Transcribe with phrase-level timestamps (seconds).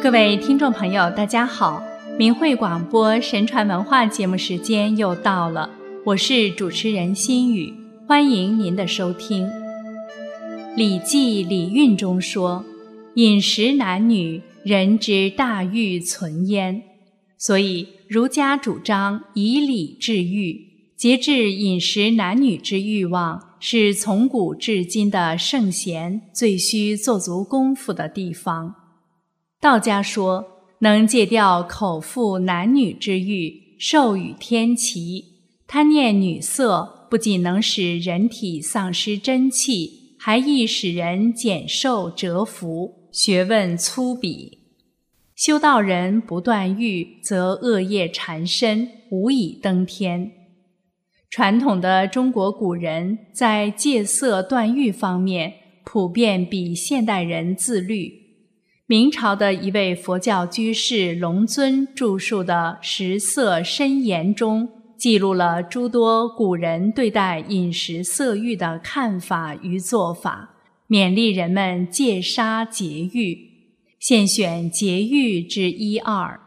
[0.00, 1.82] 各位听众朋友，大家好！
[2.16, 5.68] 明慧广播神传文化节目时间又到了，
[6.04, 7.74] 我是主持人心雨，
[8.06, 9.44] 欢迎您的收听。
[10.76, 12.64] 《礼记·礼运》中说
[13.14, 16.80] ：“饮食男女，人之大欲存焉。”
[17.36, 20.64] 所以儒家主张以礼治欲，
[20.96, 28.76] 节制饮食男女之欲望，是从古至今的圣贤最需做足功夫的地方。
[29.60, 35.24] 道家说，能戒掉口腹男女之欲，授予天齐。
[35.66, 44.58] 贪念女色，不仅能使人体丧失真气，还易使人减寿折福，学问粗鄙。
[45.34, 50.30] 修道人不断欲，则恶业缠身，无以登天。
[51.28, 55.52] 传统的中国古人在戒色断欲方面，
[55.84, 58.27] 普遍比现代人自律。
[58.90, 70.54] 明朝的一位佛教居士龙尊著述的《食色深言》中，记录了诸多古人对待饮食色欲的看法与做法，
[70.88, 73.38] 勉励人们戒杀节欲。
[74.00, 76.40] 现选节欲之一二：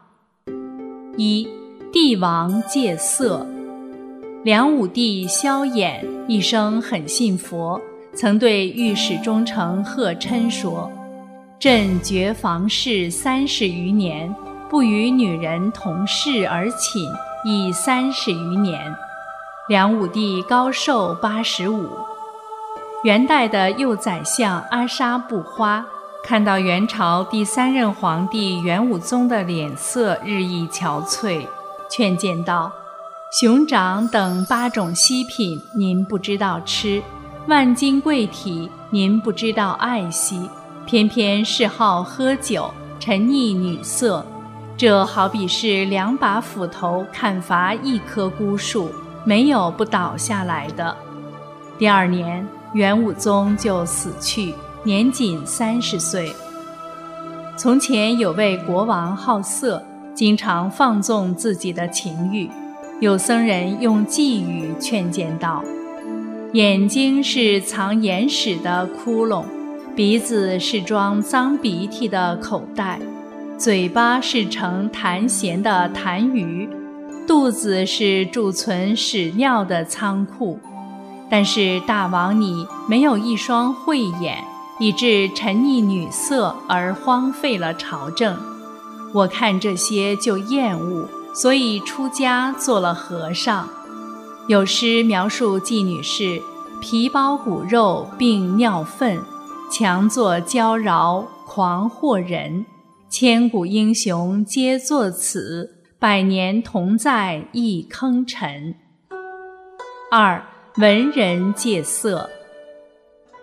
[1.16, 1.46] 一、
[1.92, 3.46] 帝王戒色。
[4.42, 7.80] 梁武帝萧衍一生很信佛，
[8.16, 10.90] 曾对御史中丞贺琛说。
[11.62, 14.34] 朕绝房事三十余年，
[14.68, 17.08] 不与女人同室而寝，
[17.44, 18.92] 已三十余年。
[19.68, 21.88] 梁武帝高寿八十五。
[23.04, 25.86] 元代的右宰相阿沙布花
[26.24, 31.46] 看到元朝第三任皇帝元武宗的脸色日益憔悴，
[31.88, 32.72] 劝谏道
[33.40, 37.00] ：“熊掌等八种稀品，您不知道吃；
[37.46, 40.50] 万金贵体，您不知道爱惜。”
[40.86, 44.24] 偏偏嗜好喝酒，沉溺女色，
[44.76, 48.90] 这好比是两把斧头砍伐一棵孤树，
[49.24, 50.94] 没有不倒下来的。
[51.78, 56.32] 第二年，元武宗就死去，年仅三十岁。
[57.56, 59.82] 从前有位国王好色，
[60.14, 62.50] 经常放纵自己的情欲，
[63.00, 65.62] 有僧人用寄语劝谏道
[66.54, 69.44] ：“眼睛是藏眼屎的窟窿。”
[69.94, 72.98] 鼻子是装脏鼻涕的口袋，
[73.58, 76.66] 嘴巴是盛痰涎的痰盂，
[77.28, 80.58] 肚子是贮存屎尿的仓库。
[81.28, 84.42] 但是大王你没有一双慧眼，
[84.80, 88.34] 以致沉溺女色而荒废了朝政。
[89.12, 93.68] 我看这些就厌恶，所以出家做了和尚。
[94.46, 96.40] 有诗描述妓女是
[96.80, 99.20] 皮包骨肉并尿粪。
[99.72, 102.66] 强作娇娆狂惑人，
[103.08, 108.74] 千古英雄皆作此，百年同在一坑尘。
[110.10, 110.44] 二
[110.76, 112.28] 文人戒色。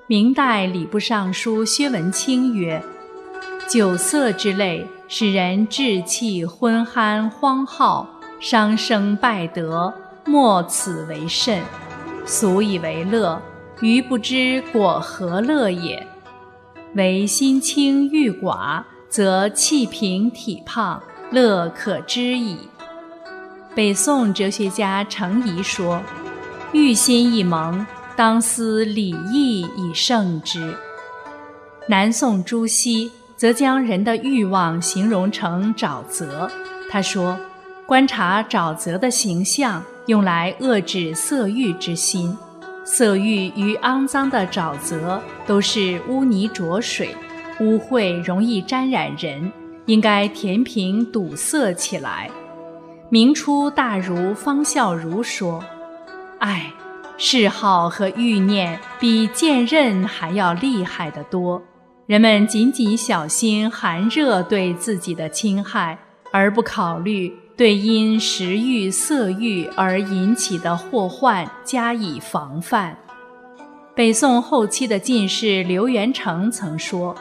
[0.06, 2.80] 明代礼部尚书薛文清曰
[3.68, 8.08] ：“酒色之类，使人志气昏酣荒耗，
[8.40, 9.92] 伤生败德，
[10.28, 11.60] 莫此为甚。
[12.24, 13.42] 俗以为乐，
[13.82, 16.06] 余不知果何乐也。”
[16.96, 21.02] 唯心清欲寡，则气平体胖，
[21.32, 22.58] 乐可知矣。
[23.76, 26.02] 北宋哲学家程颐说
[26.74, 27.86] ：“欲心一萌，
[28.16, 30.76] 当思礼义以胜之。”
[31.88, 36.50] 南宋朱熹则将人的欲望形容成沼泽。
[36.90, 37.40] 他说
[37.86, 42.36] ：“观察沼泽的形象，用来遏制色欲之心。”
[42.92, 47.16] 色欲与肮脏的沼泽都是污泥浊水，
[47.60, 49.52] 污秽容易沾染人，
[49.86, 52.32] 应该填平堵塞起来。
[53.12, 55.64] 明初大儒方孝孺说
[56.42, 56.74] ：“唉，
[57.16, 61.62] 嗜好和欲念比剑刃还要厉害得多。
[62.08, 65.96] 人们仅仅小心寒热对自己的侵害，
[66.32, 72.98] 而不考虑。”对因食欲、色欲而引起的祸患加以防范。
[73.94, 77.14] 北宋后期的进士刘元成曾说：“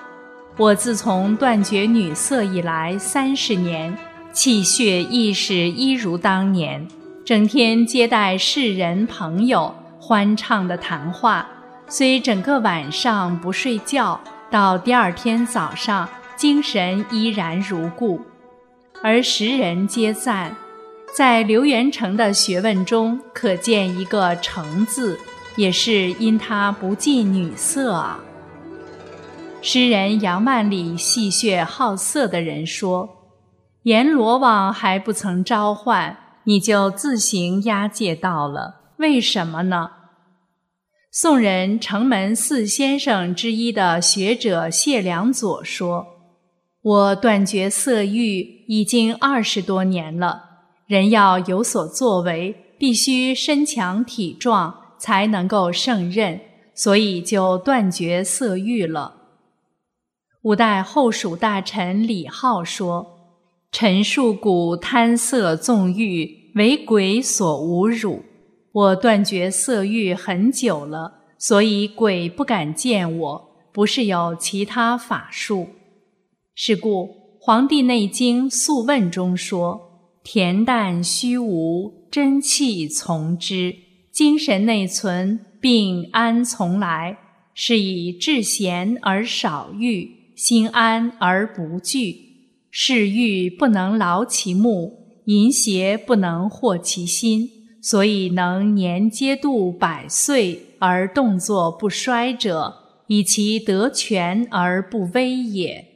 [0.56, 3.93] 我自从断绝女色以来三十年，
[4.32, 6.87] 气血亦是一如当年，
[7.25, 11.49] 整天接待世人朋友，欢畅的谈话，
[11.88, 14.20] 虽整个晚上不睡觉，
[14.52, 18.20] 到第二天早上精神依然如故。”
[19.00, 20.56] 而时人皆赞，
[21.17, 25.19] 在刘元成的学问中可见一个“诚”字，
[25.56, 28.19] 也是因他不近女色啊。
[29.67, 33.09] 《诗人杨万里戏谑好色的人说
[33.85, 39.91] ：“阎罗王还不曾召唤，你就自行押解到了，为什么呢？”
[41.12, 46.06] 宋人城门四先生之一的学者谢良佐说
[46.83, 50.45] ：“我断绝色欲已经二十多年了，
[50.87, 56.41] 人要有所作为，必须身强体壮，才能够胜任，
[56.75, 59.17] 所以就断绝色欲了。”
[60.43, 63.35] 五代后蜀大臣李浩说
[63.73, 68.23] ：“陈树谷贪色纵欲，为鬼所侮辱。
[68.73, 75.69] 我断绝色欲很久了，所以鬼不敢见我，不是有其他法术。
[76.60, 77.05] 是故
[77.38, 83.72] 《黄帝内经·素问》中说：‘恬淡虚无，真气从之；
[84.10, 87.16] 精神内存，病安从来？’
[87.55, 92.16] 是以至闲而少欲。”心安而不惧，
[92.72, 97.49] 嗜欲不能劳其目，淫邪不能惑其心，
[97.81, 102.75] 所以能年皆度百岁而动作不衰者，
[103.06, 105.88] 以其得全而不危也。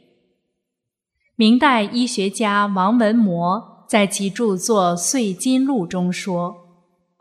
[1.36, 6.54] 明代医学家王文谟在其著作《岁金录》中说：“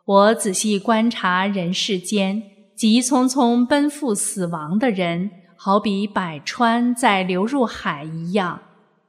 [0.05, 2.43] 我仔细观察人世间，
[2.75, 5.31] 急匆匆奔赴死亡的人。”
[5.63, 8.59] 好比百川在流入海一样，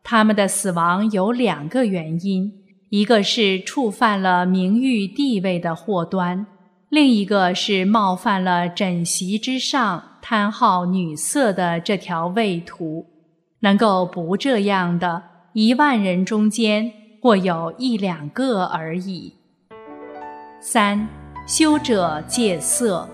[0.04, 2.52] 他们的死亡有两个原因：
[2.90, 6.46] 一个是触犯了名誉地位的祸端，
[6.90, 13.06] 另一个是冒犯了枕席之上贪好女色的这条畏途。
[13.62, 15.22] 能够不这样的，
[15.52, 19.34] 一万人中间或有一两个而已。
[20.60, 21.08] 三，
[21.46, 23.08] 修者戒色。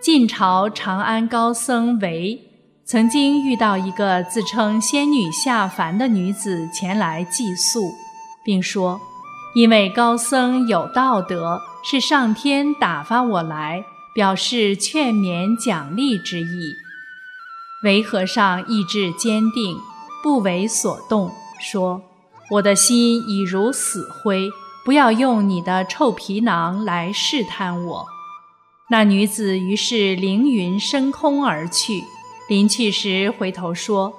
[0.00, 2.40] 晋朝长安高僧韦
[2.84, 7.92] 曾经遇到一个自称仙女下凡的女子前来寄宿，
[8.44, 9.00] 并说
[9.54, 13.84] ：“因为高僧有道德，是上天打发我来，
[14.14, 16.74] 表示劝勉奖励之意。”
[17.84, 19.76] 韦和尚意志坚定，
[20.22, 21.30] 不为所动，
[21.60, 22.02] 说
[22.50, 24.50] ：“我的心已如死灰，
[24.84, 28.06] 不要用你的臭皮囊来试探我。”
[28.90, 32.02] 那女子于是凌云升空而去，
[32.48, 34.12] 临去时回头说：“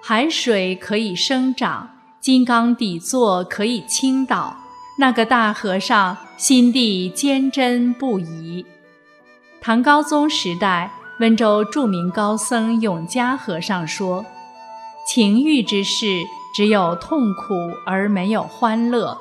[0.00, 1.90] 海水可以生长，
[2.20, 4.56] 金刚底座可以倾倒。
[4.98, 8.64] 那个大和尚心地坚贞不移。”
[9.60, 14.24] 唐高宗时代，温州著名高僧永嘉和尚说
[15.06, 16.22] ：“情欲之事，
[16.54, 17.52] 只有痛苦
[17.84, 19.18] 而没有欢乐。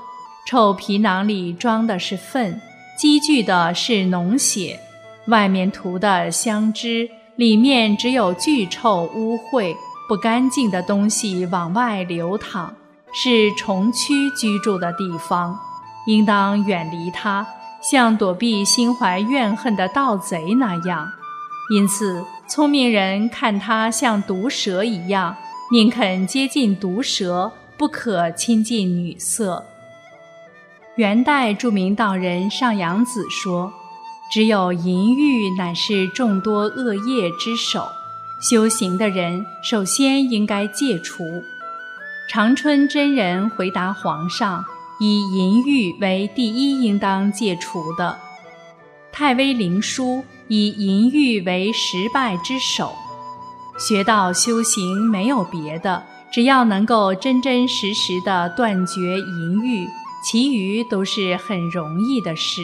[0.48, 2.62] 臭皮囊里装的是粪，
[2.98, 4.80] 积聚的是脓血。”
[5.28, 9.76] 外面涂的香脂，里面只有巨臭污秽、
[10.08, 12.74] 不干净的东西往外流淌，
[13.12, 15.60] 是虫蛆居住的地方，
[16.08, 17.46] 应当远离它，
[17.82, 21.12] 像躲避心怀怨恨的盗贼那样。
[21.70, 25.36] 因此，聪明人看他像毒蛇一样，
[25.72, 29.66] 宁肯接近毒蛇，不可亲近女色。
[30.96, 33.74] 元代著名道人上阳子说。
[34.32, 37.88] 只有淫欲乃是众多恶业之首，
[38.40, 41.24] 修行的人首先应该戒除。
[42.30, 44.64] 长春真人回答皇上，
[45.00, 48.20] 以淫欲为第一应当戒除的。
[49.12, 52.94] 太微灵书以淫欲为十败之首。
[53.78, 59.88] 学道修行没有别的，只要能够真真实实的断绝淫欲，
[60.24, 62.62] 其余都是很容易的事。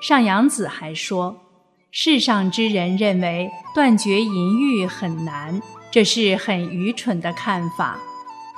[0.00, 1.36] 上阳子还说，
[1.90, 7.98] 世上之人认为断绝淫欲很难，这是很愚蠢的看法。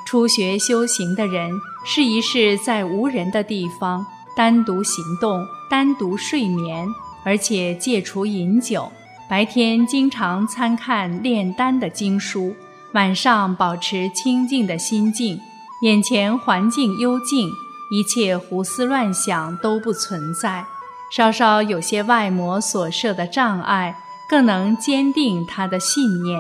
[0.07, 1.53] 初学修行的人，
[1.85, 4.05] 试一试在无人的地方
[4.37, 6.87] 单独行动、单独睡眠，
[7.25, 8.93] 而且戒除饮酒，
[9.29, 12.55] 白天经常参看炼丹的经书，
[12.93, 15.37] 晚上保持清静的心境，
[15.83, 17.51] 眼前环境幽静，
[17.91, 20.65] 一切胡思乱想都不存在。
[21.11, 23.97] 稍稍有些外魔所设的障碍，
[24.31, 26.39] 更能坚定他的信念。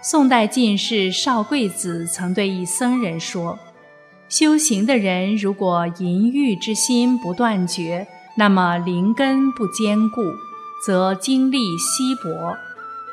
[0.00, 3.58] 宋代进士邵贵子曾对一僧人说
[4.28, 10.22] ：“修行的人如果淫欲之心不断绝，那么灵根不坚固，
[10.84, 12.56] 则精力稀薄，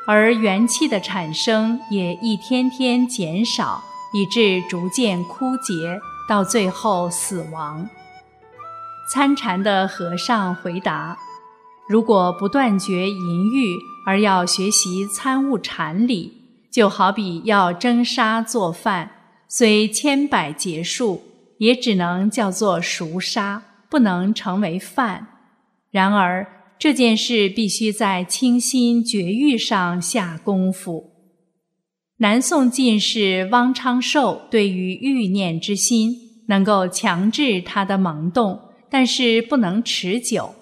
[0.06, 7.88] 而元气的产生也一天天减少，以致逐渐枯竭，到最后死亡。”
[9.12, 11.16] 参禅的和尚回答
[11.86, 13.76] ：“如果不断绝淫欲，
[14.06, 16.32] 而要学习参悟禅理，
[16.70, 19.10] 就好比要蒸沙做饭，
[19.54, 21.20] 虽千百劫数，
[21.58, 25.26] 也只能叫做熟杀，不能成为犯。
[25.90, 26.46] 然而
[26.78, 31.10] 这件事必须在清心绝欲上下功夫。
[32.16, 36.16] 南宋进士汪昌寿对于欲念之心，
[36.48, 40.54] 能够强制它的萌动，但是不能持久。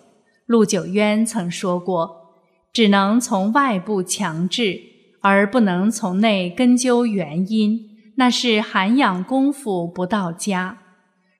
[0.46, 2.32] 陆九渊曾说过
[2.74, 4.80] ：“只能从外部强制，
[5.20, 7.89] 而不能从内根究原因，
[8.20, 10.76] 那是涵养功夫不到家。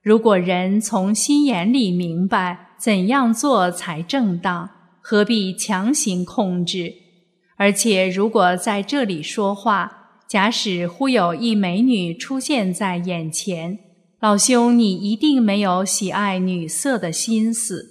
[0.01, 4.67] 如果人从心眼里明白怎样做才正当，
[4.99, 6.91] 何必强行控制？
[7.55, 13.77] 而且，如果在这里说话，假使忽有一美女出现在眼前，
[14.19, 17.89] 老兄，你一定没有喜爱女色的心思。”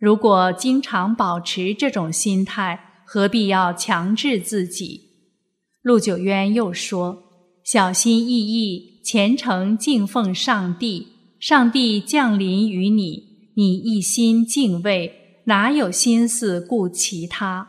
[0.00, 5.02] 如果经常保持这种心态，何必要强制自己？
[5.82, 7.22] 陆九渊又说
[7.64, 11.08] ：“小心翼翼、虔诚敬奉上帝，
[11.40, 13.22] 上帝降临于你，
[13.54, 15.10] 你一心敬畏，
[15.44, 17.66] 哪有心思顾其他？”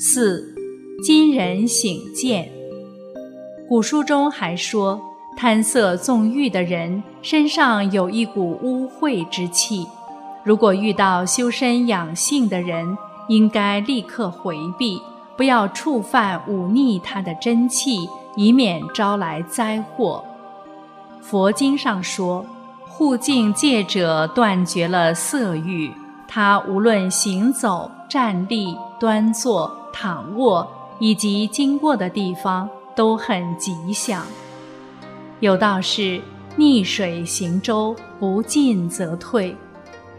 [0.00, 0.52] 四，
[1.04, 2.50] 今人醒见。
[3.68, 5.00] 古书中还说，
[5.36, 9.86] 贪色纵欲的人身上有一股污秽之气。
[10.44, 15.00] 如果遇到修身养性的人，应该立刻回避，
[15.36, 20.24] 不要触犯忤逆他的真气，以免招来灾祸。
[21.20, 22.44] 佛经上说，
[22.86, 25.92] 护境戒者断绝了色欲，
[26.26, 30.66] 他无论行走、站立、端坐、躺卧，
[30.98, 34.22] 以及经过的地方，都很吉祥。
[35.40, 36.20] 有道是：
[36.56, 39.56] 逆水行舟，不进则退。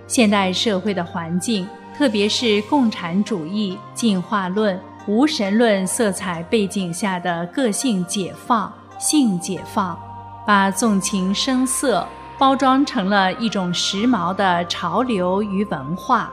[0.08, 9.98] 现代社会的环境，特别是共产主义、进化论、无神论色彩背景下的个性解放、性解放，
[10.46, 16.32] 把纵情声色包装成了一种时髦的潮流与文化。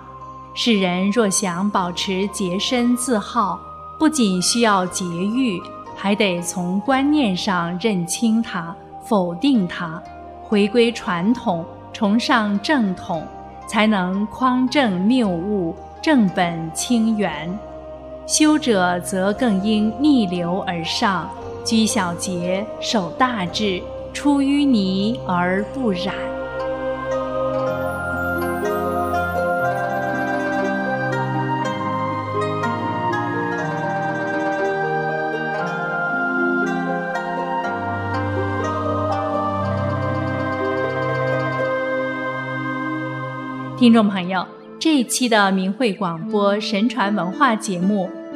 [0.54, 3.58] 世人若想保持洁身自好，
[3.98, 5.60] 不仅需要节欲，
[5.96, 10.02] 还得从观念上认清它、否定它，
[10.42, 13.26] 回归传统，崇尚正统。
[13.66, 17.58] 才能匡正谬误，正本清源。
[18.28, 21.30] 修者则更应逆流而上，
[21.64, 23.82] 居小节，守大志，
[24.12, 26.14] 出淤泥而不染。
[43.78, 44.46] 听众朋友，
[44.78, 48.10] 这一期的明慧广播神传文化节目